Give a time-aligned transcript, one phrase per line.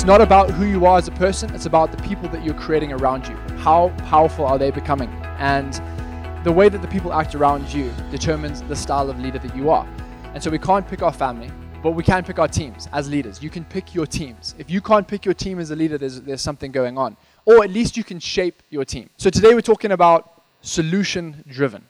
[0.00, 2.54] It's not about who you are as a person, it's about the people that you're
[2.54, 3.36] creating around you.
[3.58, 5.10] How powerful are they becoming?
[5.36, 5.74] And
[6.42, 9.68] the way that the people act around you determines the style of leader that you
[9.68, 9.86] are.
[10.32, 11.50] And so we can't pick our family,
[11.82, 13.42] but we can pick our teams as leaders.
[13.42, 14.54] You can pick your teams.
[14.56, 17.14] If you can't pick your team as a leader, there's, there's something going on.
[17.44, 19.10] Or at least you can shape your team.
[19.18, 21.84] So today we're talking about solution driven.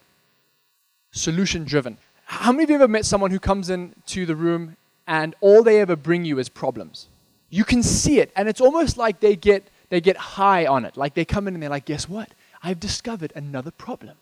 [1.13, 1.97] Solution driven.
[2.25, 4.75] How many of you ever met someone who comes into the room
[5.07, 7.07] and all they ever bring you is problems?
[7.51, 10.97] You can see it, and it's almost like they get they get high on it.
[10.97, 12.29] Like they come in and they're like, guess what?
[12.63, 14.15] I've discovered another problem.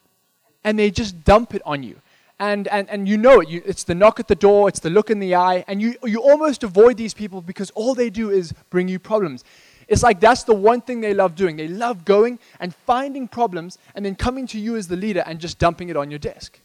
[0.63, 2.01] And they just dump it on you.
[2.39, 3.49] And, and, and you know it.
[3.49, 5.95] You, it's the knock at the door, it's the look in the eye, and you,
[6.03, 9.43] you almost avoid these people because all they do is bring you problems.
[9.87, 11.55] It's like that's the one thing they love doing.
[11.55, 15.39] They love going and finding problems and then coming to you as the leader and
[15.39, 16.59] just dumping it on your desk.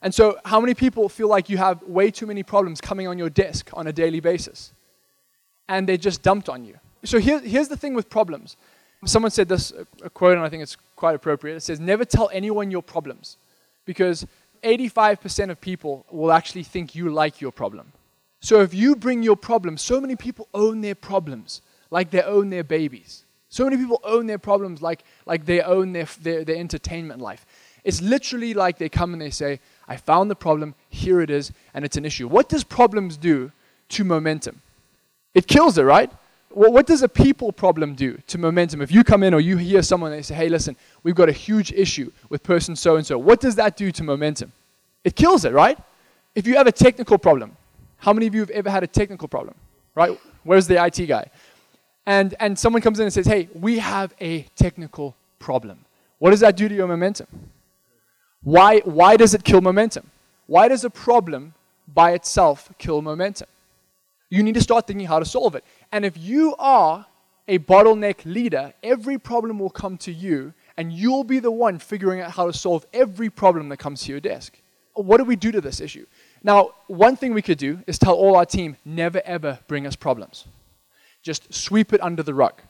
[0.00, 3.18] And so, how many people feel like you have way too many problems coming on
[3.18, 4.72] your desk on a daily basis?
[5.68, 6.78] And they're just dumped on you.
[7.04, 8.56] So, here, here's the thing with problems.
[9.04, 11.56] Someone said this, a quote, and I think it's quite appropriate.
[11.56, 13.36] It says, Never tell anyone your problems
[13.84, 14.26] because
[14.64, 17.92] 85% of people will actually think you like your problem.
[18.40, 22.50] So, if you bring your problems, so many people own their problems like they own
[22.50, 23.24] their babies.
[23.48, 27.46] So many people own their problems like, like they own their, their, their entertainment life.
[27.84, 31.52] It's literally like they come and they say, I found the problem, here it is,
[31.72, 32.28] and it's an issue.
[32.28, 33.50] What does problems do
[33.90, 34.60] to momentum?
[35.34, 36.10] It kills it, right?
[36.50, 38.80] Well, what does a people problem do to momentum?
[38.80, 41.28] If you come in or you hear someone and they say, hey, listen, we've got
[41.28, 44.52] a huge issue with person so and so, what does that do to momentum?
[45.04, 45.78] It kills it, right?
[46.34, 47.56] If you have a technical problem,
[47.98, 49.54] how many of you have ever had a technical problem,
[49.94, 50.18] right?
[50.44, 51.30] Where's the IT guy?
[52.06, 55.84] And, and someone comes in and says, hey, we have a technical problem.
[56.18, 57.26] What does that do to your momentum?
[58.42, 60.10] Why, why does it kill momentum?
[60.46, 61.54] Why does a problem
[61.92, 63.48] by itself kill momentum?
[64.30, 65.64] You need to start thinking how to solve it.
[65.90, 67.06] And if you are
[67.46, 72.20] a bottleneck leader, every problem will come to you, and you'll be the one figuring
[72.20, 74.60] out how to solve every problem that comes to your desk.
[74.94, 76.06] What do we do to this issue?
[76.42, 79.96] Now, one thing we could do is tell all our team never ever bring us
[79.96, 80.44] problems.
[81.22, 82.60] Just sweep it under the rug.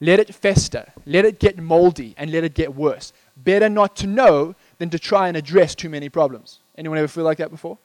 [0.00, 3.12] Let it fester, let it get moldy, and let it get worse.
[3.36, 6.60] Better not to know than to try and address too many problems.
[6.76, 7.78] Anyone ever feel like that before?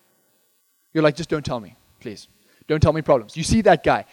[0.94, 2.28] You're like, just don't tell me, please.
[2.68, 3.36] Don't tell me problems.
[3.36, 4.06] You see that guy,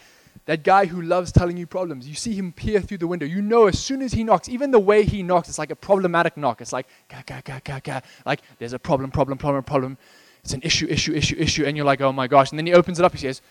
[0.47, 2.09] that guy who loves telling you problems.
[2.09, 3.27] You see him peer through the window.
[3.27, 5.77] You know as soon as he knocks, even the way he knocks, it's like a
[5.77, 6.61] problematic knock.
[6.61, 8.01] It's like, ga, ga, ga, ga, ga.
[8.27, 9.99] Like, there's a problem, problem, problem, problem.
[10.43, 11.65] It's an issue, issue, issue, issue.
[11.65, 12.51] And you're like, oh my gosh.
[12.51, 13.13] And then he opens it up.
[13.13, 13.43] He says,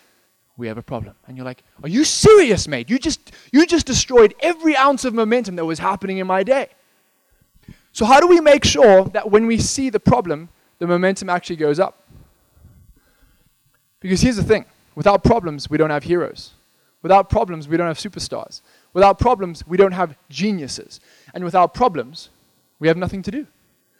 [0.56, 1.14] we have a problem.
[1.26, 2.90] And you're like, are you serious, mate?
[2.90, 6.68] You just, you just destroyed every ounce of momentum that was happening in my day.
[7.92, 11.56] So, how do we make sure that when we see the problem, the momentum actually
[11.56, 12.04] goes up?
[14.00, 14.64] Because here's the thing
[15.00, 16.50] without problems, we don't have heroes.
[17.00, 18.60] Without problems, we don't have superstars.
[18.92, 21.00] Without problems, we don't have geniuses.
[21.32, 22.28] And without problems,
[22.80, 23.46] we have nothing to do.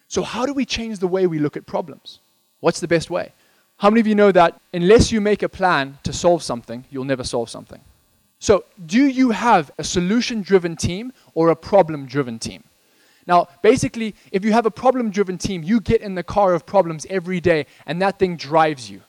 [0.09, 2.19] So, how do we change the way we look at problems?
[2.61, 3.33] What's the best way?
[3.79, 7.13] How many of you know that unless you make a plan to solve something, you'll
[7.13, 7.81] never solve something?
[8.39, 12.63] So, do you have a solution driven team or a problem driven team?
[13.27, 16.67] Now, basically, if you have a problem driven team, you get in the car of
[16.67, 19.01] problems every day, and that thing drives you.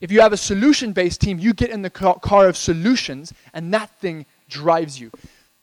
[0.00, 3.72] If you have a solution based team, you get in the car of solutions, and
[3.74, 5.10] that thing drives you.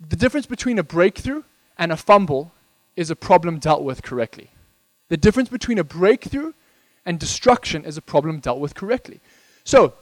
[0.09, 1.43] The difference between a breakthrough
[1.77, 2.51] and a fumble
[2.95, 4.51] is a problem dealt with correctly.
[5.09, 6.53] The difference between a breakthrough
[7.05, 9.21] and destruction is a problem dealt with correctly.
[9.63, 9.93] So,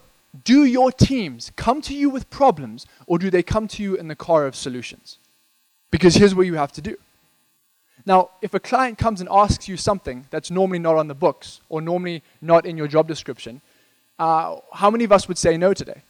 [0.42, 4.08] do your teams come to you with problems, or do they come to you in
[4.08, 5.18] the car of solutions?
[5.92, 6.96] Because here's what you have to do
[8.06, 11.60] now, if a client comes and asks you something that's normally not on the books
[11.68, 13.62] or normally not in your job description,
[14.18, 16.02] uh, how many of us would say no today?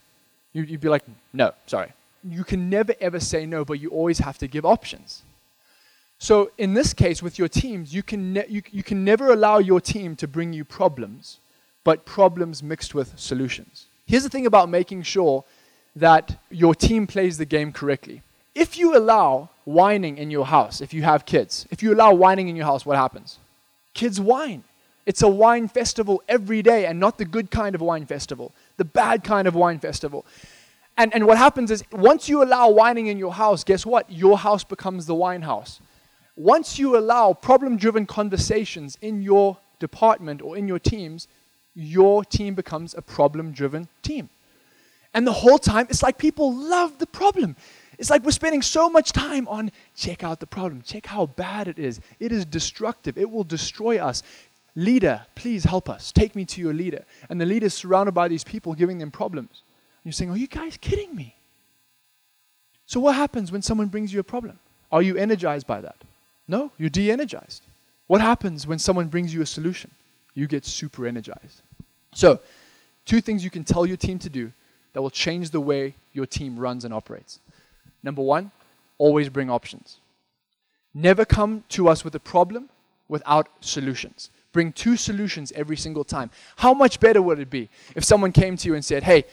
[0.53, 1.91] You, would be like, no, sorry.
[2.23, 5.23] You can never ever say no, but you always have to give options.
[6.17, 9.57] So in this case, with your teams, you can, ne- you, you can never allow
[9.57, 11.39] your team to bring you problems,
[11.83, 13.87] but problems mixed with solutions.
[14.07, 15.43] Here's the thing about making sure
[15.95, 18.21] that your team plays the game correctly.
[18.53, 22.47] If you allow whining in your house, if you have kids, if you allow whining
[22.47, 23.39] in your house, what happens?
[23.93, 24.63] Kids whine.
[25.05, 28.85] It's a wine festival every day, and not the good kind of wine festival, the
[28.85, 30.25] bad kind of wine festival.
[30.97, 34.11] And, and what happens is, once you allow whining in your house, guess what?
[34.11, 35.79] Your house becomes the wine house.
[36.35, 41.27] Once you allow problem driven conversations in your department or in your teams,
[41.75, 44.29] your team becomes a problem driven team.
[45.13, 47.55] And the whole time, it's like people love the problem.
[47.97, 51.67] It's like we're spending so much time on check out the problem, check how bad
[51.67, 52.01] it is.
[52.19, 54.23] It is destructive, it will destroy us.
[54.75, 56.11] Leader, please help us.
[56.11, 57.05] Take me to your leader.
[57.29, 59.63] And the leader is surrounded by these people giving them problems.
[60.03, 61.35] And you're saying, Are you guys kidding me?
[62.85, 64.59] So, what happens when someone brings you a problem?
[64.91, 65.95] Are you energized by that?
[66.47, 67.63] No, you're de energized.
[68.07, 69.91] What happens when someone brings you a solution?
[70.35, 71.61] You get super energized.
[72.13, 72.39] So,
[73.05, 74.51] two things you can tell your team to do
[74.93, 77.39] that will change the way your team runs and operates.
[78.03, 78.51] Number one,
[78.97, 79.97] always bring options.
[80.93, 82.69] Never come to us with a problem
[83.09, 84.29] without solutions.
[84.55, 86.31] Bring two solutions every single time.
[86.55, 89.25] How much better would it be if someone came to you and said, Hey,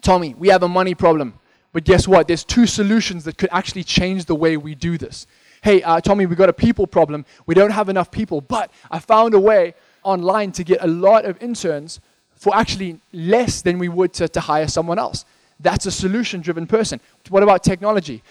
[0.00, 1.34] Tommy, we have a money problem.
[1.74, 2.26] But guess what?
[2.26, 5.26] There's two solutions that could actually change the way we do this.
[5.62, 7.26] Hey, uh, Tommy, we got a people problem.
[7.44, 9.74] We don't have enough people, but I found a way
[10.04, 12.00] online to get a lot of interns
[12.34, 15.26] for actually less than we would to, to hire someone else.
[15.60, 16.98] That's a solution driven person.
[17.28, 18.22] What about technology?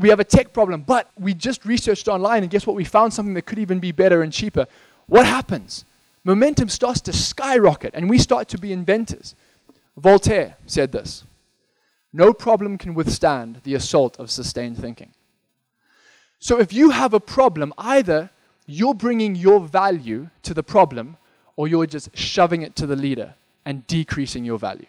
[0.00, 2.74] We have a tech problem, but we just researched online, and guess what?
[2.74, 4.66] We found something that could even be better and cheaper.
[5.06, 5.84] What happens?
[6.24, 9.34] Momentum starts to skyrocket, and we start to be inventors.
[9.96, 11.24] Voltaire said this
[12.14, 15.10] no problem can withstand the assault of sustained thinking.
[16.38, 18.30] So if you have a problem, either
[18.66, 21.16] you're bringing your value to the problem
[21.56, 23.34] or you're just shoving it to the leader
[23.64, 24.86] and decreasing your value.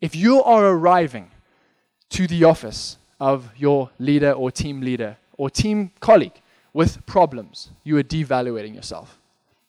[0.00, 1.30] If you are arriving
[2.10, 6.40] to the office of your leader or team leader or team colleague
[6.78, 9.18] with problems, you are devaluating yourself.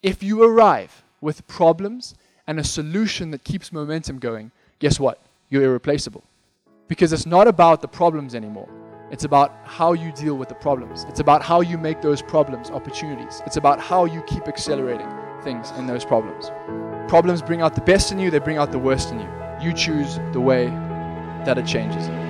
[0.03, 2.13] If you arrive with problems
[2.45, 5.17] and a solution that keeps momentum going, guess what?
[5.49, 6.23] you're irreplaceable.
[6.87, 8.69] Because it's not about the problems anymore.
[9.11, 11.05] It's about how you deal with the problems.
[11.09, 13.41] It's about how you make those problems opportunities.
[13.45, 15.09] It's about how you keep accelerating
[15.43, 16.51] things in those problems.
[17.09, 19.29] Problems bring out the best in you, they bring out the worst in you.
[19.61, 20.67] You choose the way
[21.45, 22.28] that it changes you.